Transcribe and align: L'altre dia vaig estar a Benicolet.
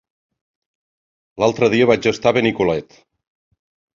L'altre 1.43 1.69
dia 1.75 1.89
vaig 1.91 2.09
estar 2.13 2.31
a 2.33 2.37
Benicolet. 2.39 2.97